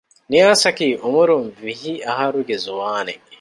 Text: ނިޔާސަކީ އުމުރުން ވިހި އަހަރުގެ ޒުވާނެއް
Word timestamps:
ނިޔާސަކީ 0.31 0.87
އުމުރުން 1.03 1.49
ވިހި 1.63 1.93
އަހަރުގެ 2.05 2.55
ޒުވާނެއް 2.65 3.23